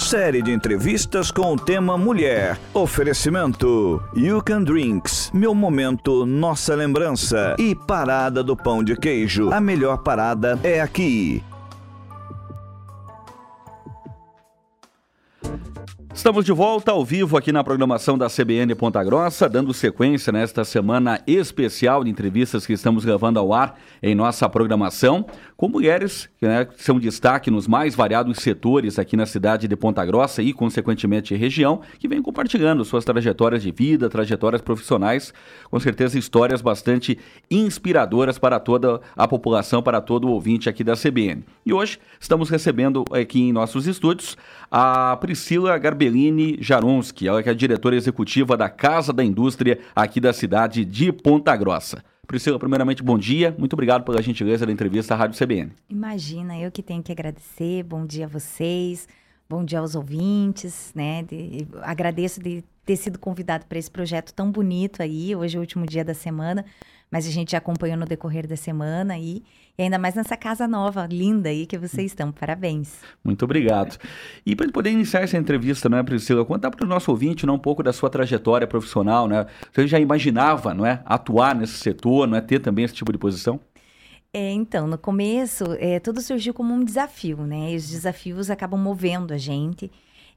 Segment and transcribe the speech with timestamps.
[0.00, 2.58] Série de entrevistas com o tema Mulher.
[2.72, 9.52] Oferecimento You Can Drinks, Meu Momento, Nossa Lembrança e Parada do Pão de Queijo.
[9.52, 11.44] A melhor parada é aqui.
[16.20, 20.64] Estamos de volta ao vivo aqui na programação da CBN Ponta Grossa, dando sequência nesta
[20.64, 25.24] semana especial de entrevistas que estamos gravando ao ar em nossa programação,
[25.56, 30.04] com mulheres né, que são destaque nos mais variados setores aqui na cidade de Ponta
[30.04, 35.32] Grossa e, consequentemente, região, que vêm compartilhando suas trajetórias de vida, trajetórias profissionais,
[35.70, 37.18] com certeza histórias bastante
[37.50, 41.44] inspiradoras para toda a população, para todo o ouvinte aqui da CBN.
[41.64, 44.36] E hoje estamos recebendo aqui em nossos estúdios
[44.70, 45.78] a Priscila
[46.10, 50.84] Garbellini Jaronski, ela que é a diretora executiva da Casa da Indústria aqui da cidade
[50.84, 52.02] de Ponta Grossa.
[52.26, 53.54] Priscila, primeiramente, bom dia.
[53.56, 55.72] Muito obrigado pela gentileza da entrevista à Rádio CBN.
[55.88, 57.84] Imagina, eu que tenho que agradecer.
[57.84, 59.08] Bom dia a vocês,
[59.48, 61.22] bom dia aos ouvintes, né?
[61.22, 65.34] De, agradeço de ter sido convidado para esse projeto tão bonito aí.
[65.34, 66.64] Hoje é o último dia da semana
[67.10, 69.42] mas a gente já acompanhou no decorrer da semana aí,
[69.76, 72.30] e ainda mais nessa casa nova, linda aí que vocês estão.
[72.30, 72.98] Parabéns.
[73.24, 73.96] Muito obrigado.
[74.44, 77.58] E para poder iniciar essa entrevista, né, Priscila, contar para o nosso ouvinte né, um
[77.58, 79.46] pouco da sua trajetória profissional, né?
[79.72, 83.18] Você já imaginava, não é, atuar nesse setor, não é, ter também esse tipo de
[83.18, 83.58] posição?
[84.32, 87.72] É, então, no começo, é, tudo surgiu como um desafio, né?
[87.72, 89.90] E os desafios acabam movendo a gente.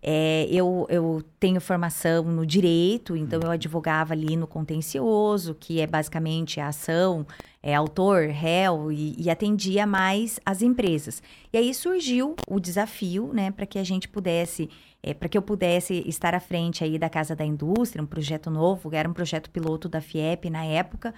[0.06, 5.88] É, eu, eu tenho formação no direito, então eu advogava ali no contencioso, que é
[5.88, 7.26] basicamente a ação,
[7.62, 11.24] é autor, réu, e, e atendia mais as empresas.
[11.54, 14.70] E aí surgiu o desafio, né, para que a gente pudesse,
[15.02, 18.52] é, para que eu pudesse estar à frente aí da Casa da Indústria, um projeto
[18.52, 21.14] novo, era um projeto piloto da FIEP na época,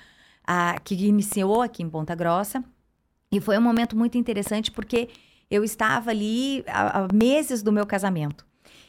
[0.45, 2.63] a, que iniciou aqui em Ponta Grossa.
[3.31, 5.09] E foi um momento muito interessante porque
[5.49, 8.45] eu estava ali há, há meses do meu casamento.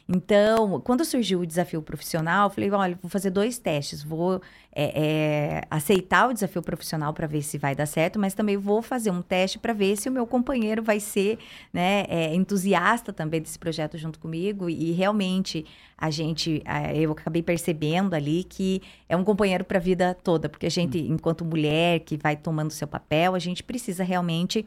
[0.09, 4.01] Então, quando surgiu o desafio profissional, eu falei: olha, vou fazer dois testes.
[4.01, 8.55] Vou é, é, aceitar o desafio profissional para ver se vai dar certo, mas também
[8.55, 11.39] vou fazer um teste para ver se o meu companheiro vai ser
[11.73, 14.69] né, é, entusiasta também desse projeto junto comigo.
[14.69, 15.65] E realmente
[15.97, 16.61] a gente,
[16.95, 20.99] eu acabei percebendo ali que é um companheiro para a vida toda, porque a gente,
[20.99, 21.15] hum.
[21.15, 24.65] enquanto mulher que vai tomando seu papel, a gente precisa realmente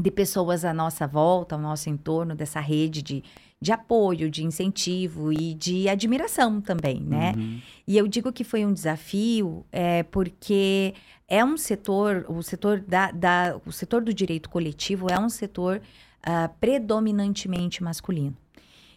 [0.00, 3.22] de pessoas à nossa volta, ao nosso entorno, dessa rede de
[3.60, 7.34] de apoio, de incentivo e de admiração também, né?
[7.36, 7.60] Uhum.
[7.86, 10.94] E eu digo que foi um desafio é, porque
[11.28, 15.82] é um setor, o setor da, da, o setor do direito coletivo é um setor
[16.26, 18.34] uh, predominantemente masculino.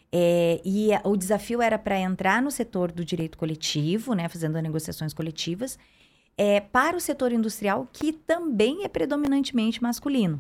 [0.09, 5.13] É, e o desafio era para entrar no setor do direito coletivo, né, fazendo negociações
[5.13, 5.77] coletivas,
[6.37, 10.39] é, para o setor industrial, que também é predominantemente masculino.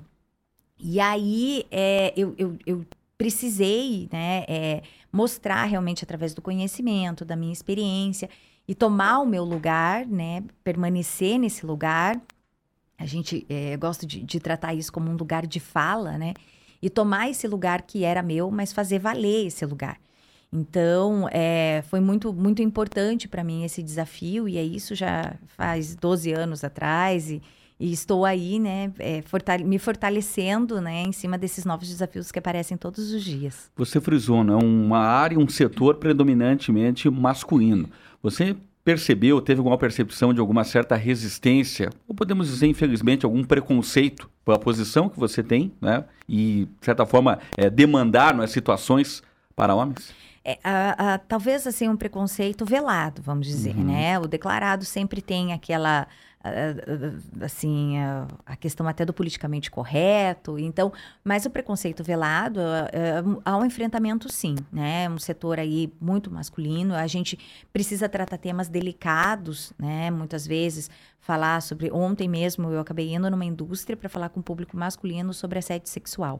[0.85, 2.85] E aí é, eu, eu, eu
[3.17, 4.81] precisei né, é,
[5.13, 8.29] mostrar realmente através do conhecimento, da minha experiência
[8.67, 12.21] e tomar o meu lugar, né, permanecer nesse lugar.
[12.97, 16.33] A gente é, gosta de, de tratar isso como um lugar de fala, né?
[16.81, 19.97] E tomar esse lugar que era meu, mas fazer valer esse lugar.
[20.51, 25.95] Então, é, foi muito, muito importante para mim esse desafio, e é isso já faz
[25.95, 27.31] 12 anos atrás.
[27.31, 27.41] E,
[27.79, 32.39] e estou aí, né, é, fortale me fortalecendo, né, em cima desses novos desafios que
[32.39, 33.71] aparecem todos os dias.
[33.75, 37.89] Você frisou, né, uma área, um setor predominantemente masculino.
[38.21, 44.29] Você percebeu, teve alguma percepção de alguma certa resistência, ou podemos dizer, infelizmente, algum preconceito
[44.43, 49.23] pela posição que você tem, né, e, de certa forma, é, demandar né, situações
[49.55, 50.13] para homens?
[50.45, 53.85] É, a, a, talvez assim um preconceito velado, vamos dizer, uhum.
[53.85, 54.19] né?
[54.19, 56.07] O declarado sempre tem aquela
[57.41, 57.95] assim
[58.45, 60.91] a questão até do politicamente correto então
[61.23, 62.59] mas o preconceito velado
[63.45, 67.39] há um enfrentamento sim né um setor aí muito masculino a gente
[67.71, 70.89] precisa tratar temas delicados né muitas vezes
[71.23, 75.33] falar sobre ontem mesmo eu acabei indo numa indústria para falar com o público masculino
[75.33, 76.39] sobre assédio sexual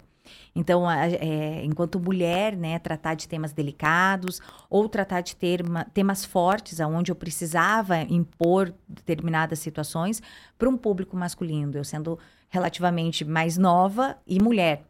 [0.56, 6.24] então, é, enquanto mulher, né, tratar de temas delicados ou tratar de ter uma, temas
[6.24, 10.22] fortes, aonde eu precisava impor determinadas situações
[10.57, 12.18] para um público masculino, eu sendo
[12.50, 14.86] relativamente mais nova e mulher.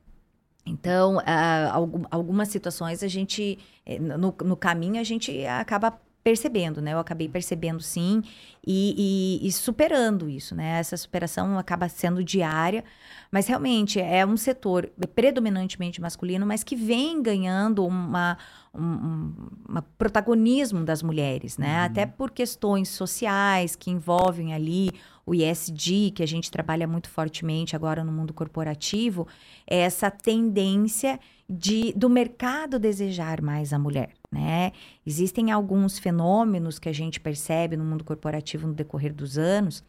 [0.65, 6.93] Então, uh, algumas situações a gente, eh, no, no caminho, a gente acaba percebendo, né?
[6.93, 8.23] Eu acabei percebendo sim
[8.65, 10.79] e, e, e, superando isso, né?
[10.79, 12.83] Essa superação acaba sendo diária,
[13.29, 18.37] mas realmente é um setor predominantemente masculino, mas que vem ganhando uma,
[18.73, 19.33] um,
[19.69, 21.79] um protagonismo das mulheres, né?
[21.79, 21.85] Uhum.
[21.85, 24.89] Até por questões sociais que envolvem ali
[25.25, 29.27] o ISD, que a gente trabalha muito fortemente agora no mundo corporativo,
[29.65, 34.09] é essa tendência de, do mercado desejar mais a mulher.
[34.31, 34.71] Né?
[35.05, 39.83] Existem alguns fenômenos que a gente percebe no mundo corporativo no decorrer dos anos.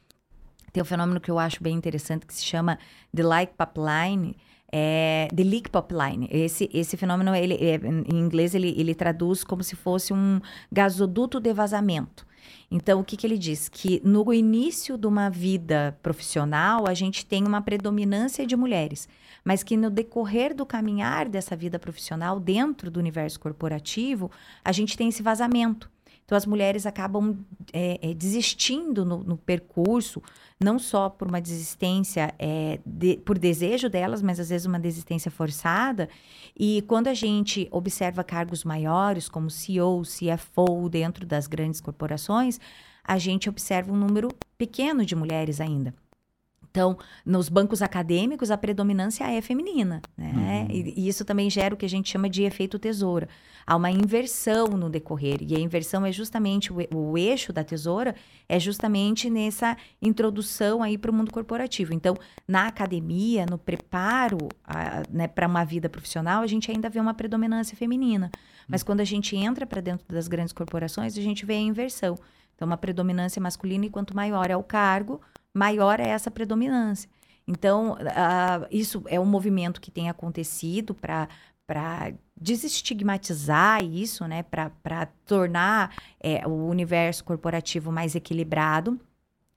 [0.72, 2.78] Tem um fenômeno que eu acho bem interessante que se chama
[3.14, 4.36] The Like Pipeline,
[4.76, 6.28] é, The Leak Pipeline.
[6.32, 10.40] Esse, esse fenômeno, ele, é, em inglês, ele, ele traduz como se fosse um
[10.70, 12.26] gasoduto de vazamento.
[12.68, 13.68] Então, o que, que ele diz?
[13.68, 19.08] Que no início de uma vida profissional, a gente tem uma predominância de mulheres
[19.44, 24.30] mas que no decorrer do caminhar dessa vida profissional dentro do universo corporativo,
[24.64, 25.90] a gente tem esse vazamento.
[26.24, 30.22] Então, as mulheres acabam é, é, desistindo no, no, percurso,
[30.58, 35.30] não só por uma desistência, é, de, por desejo delas, mas às vezes uma desistência
[35.30, 36.08] forçada.
[36.58, 42.58] E quando a gente observa cargos maiores, como CEO, CFO, dentro das grandes corporações,
[43.04, 45.94] a gente observa um número pequeno de mulheres ainda.
[46.74, 50.66] Então, nos bancos acadêmicos, a predominância é feminina, né?
[50.68, 50.74] Uhum.
[50.74, 53.28] E, e, isso também gera o que a gente chama de efeito tesoura.
[53.64, 58.16] Há uma inversão no decorrer, e a inversão é justamente o, o eixo da tesoura,
[58.48, 61.94] é justamente nessa introdução aí para o mundo corporativo.
[61.94, 62.16] Então,
[62.46, 64.48] na academia, no preparo
[65.08, 68.32] né, para uma vida profissional, a gente ainda vê uma predominância feminina.
[68.66, 68.86] Mas uhum.
[68.86, 72.18] quando a gente entra para dentro das grandes corporações, a gente vê a inversão.
[72.56, 75.20] Então, uma predominância masculina, e quanto maior é o cargo,
[75.54, 77.08] maior é essa predominância.
[77.46, 81.28] Então, uh, isso é um movimento que tem acontecido para
[82.38, 88.98] desestigmatizar isso, né, para tornar é, o universo corporativo mais equilibrado.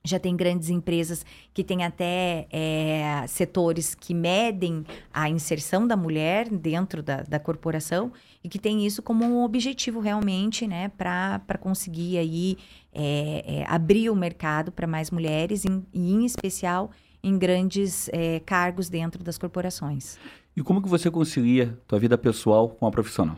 [0.05, 6.47] Já tem grandes empresas que têm até é, setores que medem a inserção da mulher
[6.49, 12.17] dentro da, da corporação e que tem isso como um objetivo realmente, né, para conseguir
[12.17, 12.57] aí
[12.97, 16.89] é, é, abrir o mercado para mais mulheres em, e, em especial,
[17.23, 20.17] em grandes é, cargos dentro das corporações.
[20.55, 23.37] E como que você concilia tua vida pessoal com a profissional?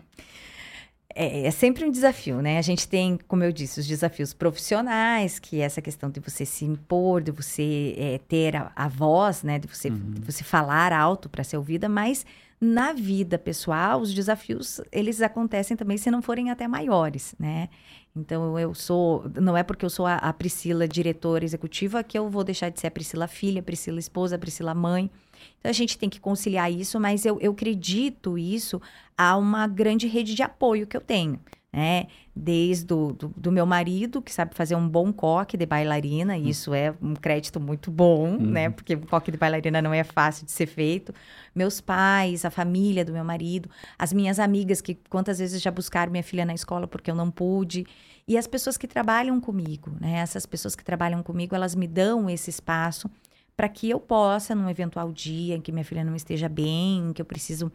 [1.13, 2.57] É, é, sempre um desafio, né?
[2.57, 6.45] A gente tem, como eu disse, os desafios profissionais, que é essa questão de você
[6.45, 9.59] se impor, de você é, ter a, a, voz, né?
[9.59, 10.11] De você, uhum.
[10.11, 12.25] de você falar alto para ser ouvida, mas
[12.61, 17.69] na vida pessoal, os desafios, eles acontecem também se não forem até maiores, né?
[18.15, 19.29] Então, eu sou.
[19.39, 22.79] Não é porque eu sou a, a Priscila diretora executiva que eu vou deixar de
[22.79, 25.09] ser a Priscila filha, a Priscila esposa, a Priscila mãe.
[25.59, 28.81] Então, a gente tem que conciliar isso, mas eu, eu acredito isso
[29.17, 31.39] a uma grande rede de apoio que eu tenho
[31.71, 32.07] né?
[32.35, 36.43] Desde o, do, do, meu marido, que sabe fazer um bom coque de bailarina, e
[36.43, 36.47] hum.
[36.47, 38.39] isso é um crédito muito bom, uhum.
[38.39, 38.69] né?
[38.69, 41.13] Porque o coque de bailarina não é fácil de ser feito.
[41.53, 46.11] Meus pais, a família do meu marido, as minhas amigas, que quantas vezes já buscaram
[46.11, 47.85] minha filha na escola porque eu não pude.
[48.27, 50.19] E as pessoas que trabalham comigo, né?
[50.19, 53.09] Essas pessoas que trabalham comigo, elas me dão esse espaço
[53.55, 57.21] para que eu possa, num eventual dia em que minha filha não esteja bem, que
[57.21, 57.71] eu preciso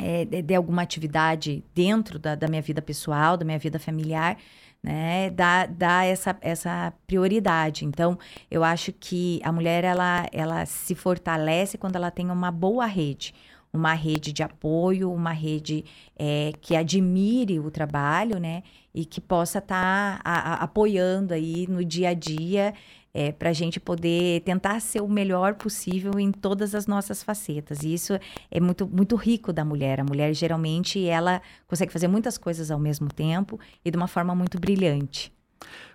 [0.00, 4.38] é, de, alguma atividade dentro da, da, minha vida pessoal, da minha vida familiar,
[4.82, 7.84] né, dá, dá essa, essa prioridade.
[7.84, 8.18] Então,
[8.50, 13.34] eu acho que a mulher, ela, ela se fortalece quando ela tem uma boa rede,
[13.72, 15.84] uma rede de apoio, uma rede
[16.18, 18.62] é, que admire o trabalho, né,
[18.94, 22.74] e que possa estar tá apoiando aí no dia a dia
[23.12, 27.82] é, para a gente poder tentar ser o melhor possível em todas as nossas facetas.
[27.82, 28.18] E isso
[28.50, 30.00] é muito, muito rico da mulher.
[30.00, 34.34] A mulher, geralmente, ela consegue fazer muitas coisas ao mesmo tempo e de uma forma
[34.34, 35.32] muito brilhante.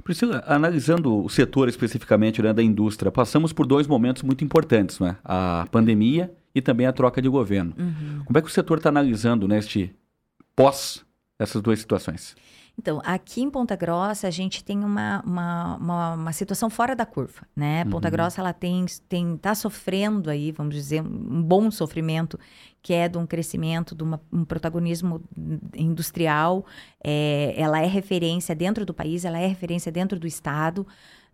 [0.04, 5.18] Priscila, analisando o setor especificamente né, da indústria, passamos por dois momentos muito importantes, né?
[5.24, 7.74] a pandemia e também a troca de governo.
[7.78, 8.22] Uhum.
[8.24, 9.96] Como é que o setor está analisando neste
[10.56, 11.04] pós
[11.40, 12.36] essas duas situações?
[12.78, 17.06] Então, aqui em Ponta Grossa, a gente tem uma, uma, uma, uma situação fora da
[17.06, 17.84] curva, né?
[17.84, 17.92] Uhum.
[17.92, 22.38] Ponta Grossa, ela tem, tem, tá sofrendo aí, vamos dizer, um bom sofrimento,
[22.82, 25.24] que é de um crescimento, de uma, um protagonismo
[25.74, 26.66] industrial.
[27.04, 30.86] É, ela é referência dentro do país, ela é referência dentro do Estado.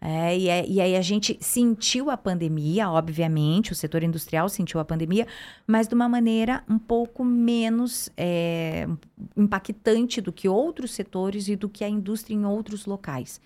[0.03, 4.79] É, e, é, e, aí a gente sentiu a pandemia, obviamente, o setor industrial sentiu
[4.79, 5.27] a pandemia,
[5.67, 8.87] mas de uma maneira um pouco menos é,
[9.37, 13.39] impactante do que outros setores e do que a indústria em outros locais.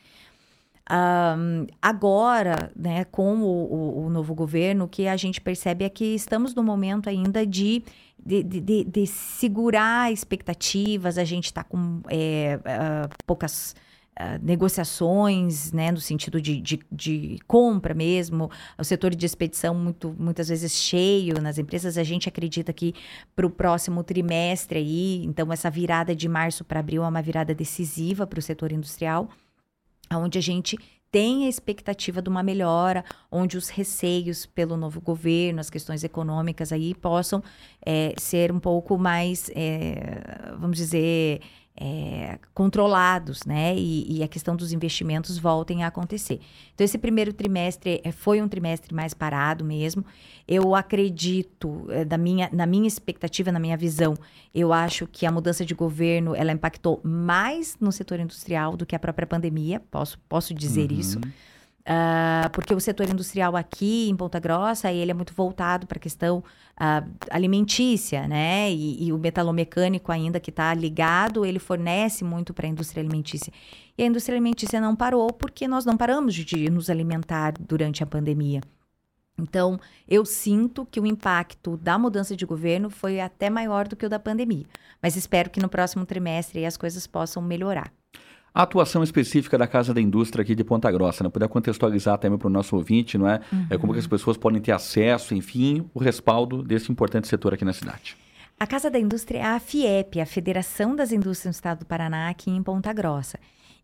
[0.90, 5.90] Um, agora, né, com o, o, o, novo governo, o que a gente percebe é
[5.90, 7.84] que estamos no momento ainda de,
[8.24, 13.76] de, de, de segurar expectativas, a gente está com é, uh, poucas
[14.18, 20.16] Uh, negociações, né, no sentido de, de, de, compra mesmo, o setor de expedição muito,
[20.18, 22.94] muitas vezes cheio nas empresas, a gente acredita que
[23.36, 27.54] para o próximo trimestre aí, então essa virada de março para abril é uma virada
[27.54, 29.28] decisiva para o setor industrial,
[30.10, 30.78] onde a gente
[31.16, 36.74] tem a expectativa de uma melhora, onde os receios pelo novo governo, as questões econômicas
[36.74, 37.42] aí possam
[37.86, 40.22] é, ser um pouco mais, é,
[40.60, 41.40] vamos dizer,
[41.78, 43.76] é, controlados, né?
[43.76, 46.40] E, e, a questão dos investimentos voltem a acontecer.
[46.74, 50.06] Então, esse primeiro trimestre é, foi um trimestre mais parado mesmo.
[50.48, 54.16] Eu acredito, é, da minha, na minha expectativa, na minha visão,
[54.54, 58.96] eu acho que a mudança de governo ela impactou mais no setor industrial do que
[58.96, 59.82] a própria pandemia.
[59.92, 61.00] Posso, posso dizer uhum.
[61.00, 61.20] isso.
[61.88, 66.02] Uh, porque o setor industrial aqui em Ponta Grossa ele é muito voltado para a
[66.02, 68.72] questão uh, alimentícia, né?
[68.72, 73.54] E, e, o metalomecânico ainda que está ligado, ele fornece muito para a indústria alimentícia.
[73.96, 78.08] E a indústria alimentícia não parou porque nós não paramos de nos alimentar durante a
[78.08, 78.62] pandemia.
[79.38, 84.06] Então, eu sinto que o impacto da mudança de governo foi até maior do que
[84.06, 84.66] o da pandemia.
[85.02, 87.92] Mas espero que no próximo trimestre as coisas possam melhorar.
[88.56, 91.30] A atuação específica da Casa da Indústria aqui de Ponta Grossa, né?
[91.30, 93.42] Puder contextualizar também para o nosso ouvinte, não é?
[93.52, 93.68] Uhum.
[93.70, 93.78] é?
[93.78, 97.74] Como que as pessoas podem ter acesso, enfim, o respaldo desse importante setor aqui na
[97.74, 98.16] cidade.
[98.58, 102.30] A Casa da Indústria é a FIEP, a Federação das Indústrias do Estado do Paraná,
[102.30, 103.38] aqui em Ponta Grossa.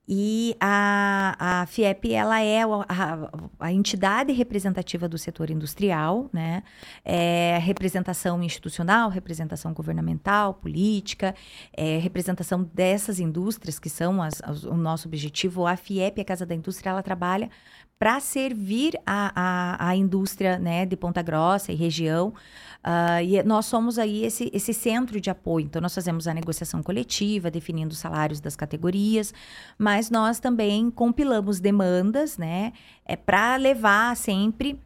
[0.07, 3.29] E a, a FIEP, ela é a,
[3.59, 6.63] a, entidade representativa do setor industrial, né?
[7.05, 11.35] É representação institucional, representação governamental, política,
[11.71, 15.67] é representação dessas indústrias que são as, as, o nosso objetivo.
[15.67, 17.49] A FIEP, a Casa da Indústria, ela trabalha
[18.01, 22.29] para servir a, a, a indústria né, de Ponta Grossa e região.
[22.83, 25.67] Uh, e nós somos aí esse, esse centro de apoio.
[25.67, 29.31] Então, nós fazemos a negociação coletiva, definindo os salários das categorias,
[29.77, 32.73] mas nós também compilamos demandas né,
[33.05, 34.79] é, para levar sempre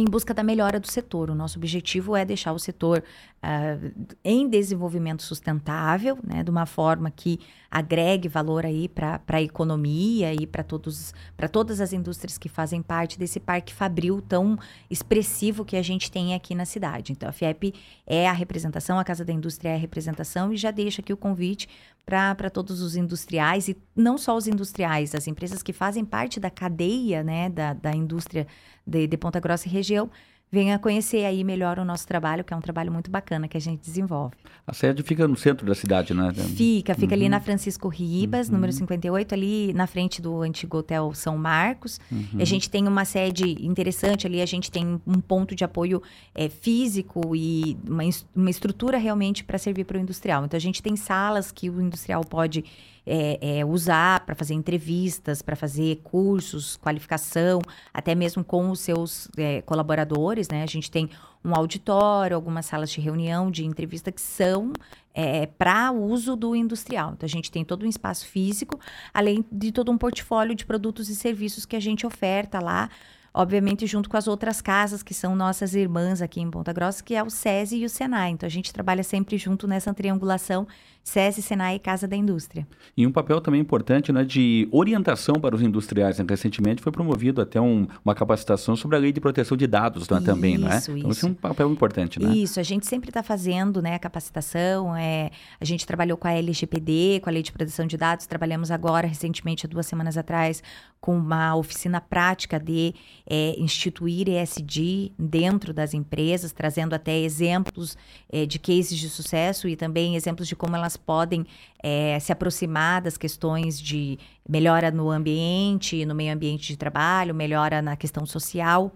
[0.00, 1.30] em busca da melhora do setor.
[1.30, 3.02] O nosso objetivo é deixar o setor
[3.42, 7.40] uh, em desenvolvimento sustentável, né, de uma forma que
[7.70, 13.38] agregue valor aí para a economia e para todas as indústrias que fazem parte desse
[13.38, 14.58] parque fabril tão
[14.90, 17.12] expressivo que a gente tem aqui na cidade.
[17.12, 17.74] Então a FIEP
[18.06, 21.16] é a representação, a Casa da Indústria é a representação e já deixa aqui o
[21.16, 21.68] convite
[22.04, 26.50] para todos os industriais e não só os industriais, as empresas que fazem parte da
[26.50, 28.46] cadeia né, da, da indústria
[28.86, 30.10] de, de Ponta Grossa e região,
[30.52, 33.60] venha conhecer aí melhor o nosso trabalho, que é um trabalho muito bacana que a
[33.60, 34.34] gente desenvolve.
[34.66, 36.32] A sede fica no centro da cidade, né?
[36.34, 37.20] Fica, fica uhum.
[37.20, 38.54] ali na Francisco Ribas, uhum.
[38.54, 42.00] número 58, ali na frente do antigo Hotel São Marcos.
[42.10, 42.40] Uhum.
[42.40, 46.02] A gente tem uma sede interessante ali, a gente tem um ponto de apoio
[46.34, 48.02] é, físico e uma,
[48.34, 50.44] uma estrutura realmente para servir para o industrial.
[50.44, 52.64] Então, a gente tem salas que o industrial pode
[53.06, 57.60] é, é, usar para fazer entrevistas, para fazer cursos, qualificação,
[57.92, 60.62] até mesmo com os seus é, colaboradores, né?
[60.62, 61.10] A gente tem
[61.44, 64.72] um auditório, algumas salas de reunião, de entrevista que são
[65.14, 67.12] é, para uso do industrial.
[67.12, 68.78] Então, a gente tem todo um espaço físico,
[69.12, 72.90] além de todo um portfólio de produtos e serviços que a gente oferta lá
[73.32, 77.14] obviamente junto com as outras casas que são nossas irmãs aqui em Ponta Grossa, que
[77.14, 78.30] é o SESI e o SENAI.
[78.30, 80.66] Então a gente trabalha sempre junto nessa triangulação
[81.02, 82.68] SESI, Senai e Casa da Indústria.
[82.96, 86.18] E um papel também importante né, de orientação para os industriais.
[86.18, 86.26] Né?
[86.28, 90.20] Recentemente foi promovido até um, uma capacitação sobre a lei de proteção de dados né,
[90.20, 90.76] também, não é?
[90.76, 90.96] Isso.
[90.96, 92.32] Então isso é um papel importante, né?
[92.34, 94.94] Isso, a gente sempre está fazendo né, a capacitação.
[94.94, 98.70] É, a gente trabalhou com a LGPD, com a lei de proteção de dados, trabalhamos
[98.70, 100.62] agora, recentemente, duas semanas atrás,
[101.00, 102.94] com uma oficina prática de
[103.26, 107.96] é, instituir ESG dentro das empresas, trazendo até exemplos
[108.30, 111.46] é, de cases de sucesso e também exemplos de como elas podem
[111.82, 117.80] é, se aproximar das questões de melhora no ambiente, no meio ambiente de trabalho, melhora
[117.80, 118.92] na questão social.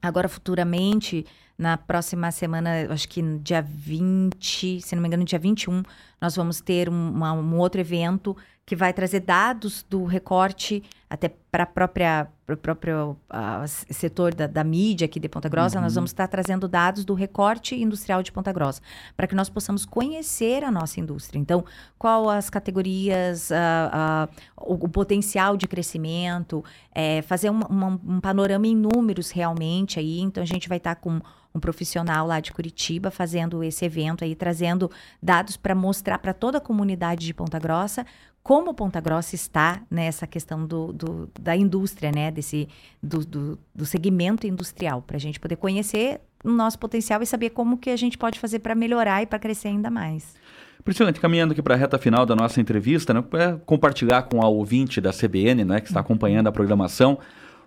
[0.00, 1.26] Agora, futuramente,
[1.58, 5.82] na próxima semana, acho que dia 20, se não me engano, dia 21,
[6.20, 11.30] nós vamos ter um, uma, um outro evento que vai trazer dados do recorte até
[11.50, 15.82] para própria o próprio uh, setor da, da, mídia aqui de Ponta Grossa, uhum.
[15.82, 18.80] nós vamos estar trazendo dados do recorte industrial de Ponta Grossa,
[19.16, 21.38] para que nós possamos conhecer a nossa indústria.
[21.38, 21.62] Então,
[21.98, 28.20] qual as categorias, uh, uh, o, o, potencial de crescimento, é, fazer um, um, um,
[28.20, 30.20] panorama em números realmente aí.
[30.20, 31.20] Então, a gente vai estar com
[31.54, 34.90] um profissional lá de Curitiba fazendo esse evento aí, trazendo
[35.22, 38.06] dados para mostrar para toda a comunidade de Ponta Grossa
[38.48, 42.30] como Ponta Grossa está nessa questão do, do da indústria, né?
[42.30, 42.66] Desse,
[43.02, 47.50] do, do, do segmento industrial, para a gente poder conhecer o nosso potencial e saber
[47.50, 50.34] como que a gente pode fazer para melhorar e para crescer ainda mais.
[50.82, 54.48] Priscila, caminhando aqui para a reta final da nossa entrevista, né, para compartilhar com a
[54.48, 57.18] ouvinte da CBN, né, que está acompanhando a programação,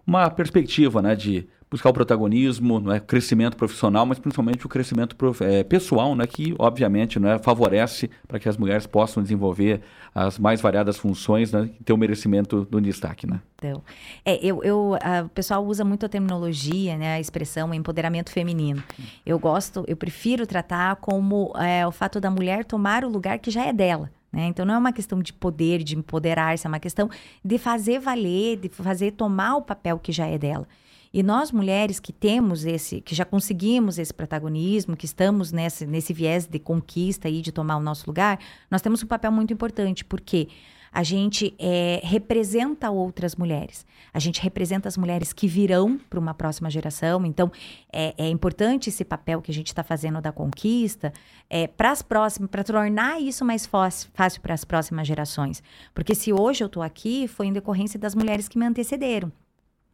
[0.07, 5.15] uma perspectiva né, de buscar o protagonismo, não é, crescimento profissional, mas principalmente o crescimento
[5.39, 9.81] é, pessoal, né, que obviamente não é, favorece para que as mulheres possam desenvolver
[10.13, 13.25] as mais variadas funções né, e ter o merecimento do destaque.
[13.25, 13.39] Né?
[13.55, 13.81] Então,
[14.25, 18.83] é, eu, eu, a, o pessoal usa muito a terminologia, né, a expressão empoderamento feminino.
[19.25, 23.49] Eu gosto, eu prefiro tratar como é, o fato da mulher tomar o lugar que
[23.49, 24.11] já é dela.
[24.31, 24.47] Né?
[24.47, 27.09] Então não é uma questão de poder, de empoderar-se, é uma questão
[27.43, 30.67] de fazer valer, de fazer tomar o papel que já é dela.
[31.13, 36.13] E nós mulheres que temos esse, que já conseguimos esse protagonismo, que estamos nesse, nesse
[36.13, 38.39] viés de conquista e de tomar o nosso lugar,
[38.69, 40.47] nós temos um papel muito importante, porque
[40.91, 43.85] a gente é, representa outras mulheres.
[44.13, 47.25] A gente representa as mulheres que virão para uma próxima geração.
[47.25, 47.49] Então,
[47.91, 51.13] é, é, importante esse papel que a gente está fazendo da conquista
[51.49, 55.63] é, para as próximas, para tornar isso mais fácil para as próximas gerações.
[55.93, 59.31] Porque se hoje eu estou aqui, foi em decorrência das mulheres que me antecederam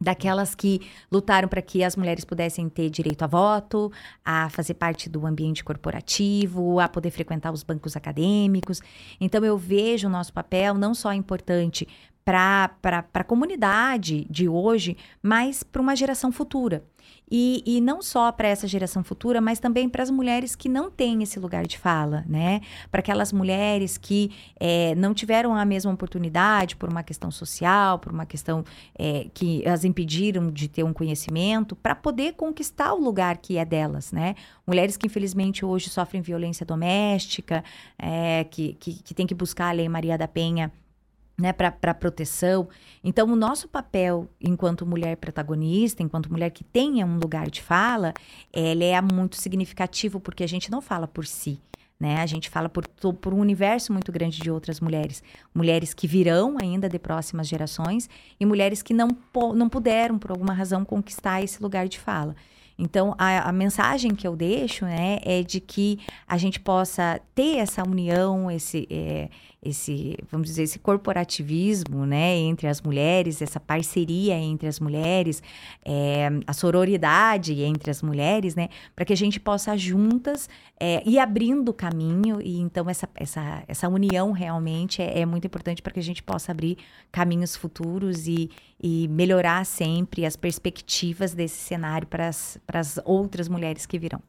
[0.00, 3.90] daquelas que lutaram para que as mulheres pudessem ter direito a voto,
[4.24, 8.80] a fazer parte do ambiente corporativo, a poder frequentar os bancos acadêmicos.
[9.20, 11.88] Então eu vejo o nosso papel não só importante
[12.28, 16.84] para a comunidade de hoje, mas para uma geração futura.
[17.30, 20.90] E, e não só para essa geração futura, mas também para as mulheres que não
[20.90, 22.60] têm esse lugar de fala, né?
[22.90, 28.12] Para aquelas mulheres que é, não tiveram a mesma oportunidade por uma questão social, por
[28.12, 28.64] uma questão
[28.98, 33.64] é, que as impediram de ter um conhecimento, para poder conquistar o lugar que é
[33.64, 34.34] delas, né?
[34.66, 37.62] Mulheres que infelizmente hoje sofrem violência doméstica,
[37.98, 40.72] é, que, que, que tem que buscar a Lei Maria da Penha
[41.38, 42.68] né, para proteção.
[43.02, 48.12] Então, o nosso papel enquanto mulher protagonista, enquanto mulher que tenha um lugar de fala,
[48.52, 51.60] ele é muito significativo porque a gente não fala por si.
[52.00, 52.20] Né?
[52.20, 55.22] A gente fala por, por um universo muito grande de outras mulheres.
[55.52, 59.08] Mulheres que virão ainda de próximas gerações e mulheres que não,
[59.54, 62.36] não puderam, por alguma razão, conquistar esse lugar de fala.
[62.78, 67.56] Então, a, a, mensagem que eu deixo né, é de que a gente possa ter
[67.56, 69.28] essa união, esse, é,
[69.62, 75.42] esse, vamos dizer, esse corporativismo, né, entre as mulheres, essa parceria entre as mulheres,
[75.84, 80.48] é, a sororidade entre as mulheres, né, para que a gente possa juntas
[80.78, 85.46] é, ir abrindo o caminho e então essa, essa, essa união realmente é, é muito
[85.46, 86.78] importante para que a gente possa abrir
[87.10, 93.98] caminhos futuros e, e melhorar sempre as perspectivas desse cenário para as, outras mulheres que
[93.98, 94.22] virão.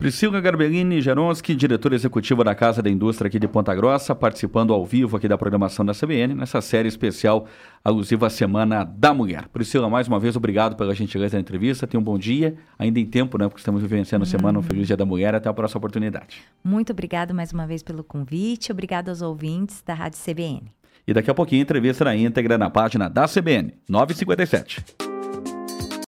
[0.00, 4.82] Priscila Garbellini Jaronski, diretora executiva da Casa da Indústria aqui de Ponta Grossa, participando ao
[4.82, 7.46] vivo aqui da programação da CBN, nessa série especial
[7.84, 9.46] alusiva à Semana da Mulher.
[9.48, 11.86] Priscila, mais uma vez, obrigado pela gentileza da entrevista.
[11.86, 13.46] Tenha um bom dia, ainda em tempo, né?
[13.46, 15.34] Porque estamos vivenciando a Semana um Feliz Dia da Mulher.
[15.34, 16.40] Até a próxima oportunidade.
[16.64, 18.72] Muito obrigado mais uma vez pelo convite.
[18.72, 20.62] Obrigado aos ouvintes da Rádio CBN.
[21.06, 25.09] E daqui a pouquinho, entrevista na íntegra na página da CBN, 957.